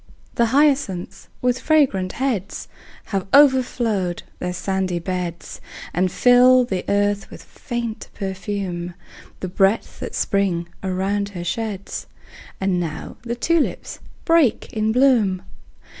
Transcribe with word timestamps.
The 0.33 0.47
hyacinths, 0.47 1.27
with 1.43 1.59
fragrant 1.59 2.13
heads, 2.13 2.67
Have 3.13 3.27
overflowed 3.35 4.23
their 4.39 4.51
sandy 4.51 4.97
beds, 4.97 5.61
And 5.93 6.11
fill 6.11 6.65
the 6.65 6.83
earth 6.89 7.29
with 7.29 7.43
faint 7.43 8.09
perfume, 8.15 8.95
The 9.41 9.47
breath 9.47 9.99
that 9.99 10.15
Spring 10.15 10.67
around 10.81 11.29
her 11.37 11.43
sheds. 11.43 12.07
And 12.59 12.79
now 12.79 13.17
the 13.21 13.35
tulips 13.35 13.99
break 14.25 14.73
in 14.73 14.91
bloom! 14.91 15.43